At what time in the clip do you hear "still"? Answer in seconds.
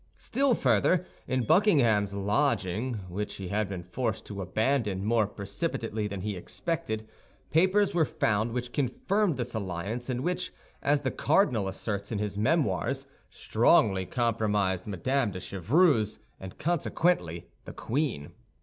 0.17-0.55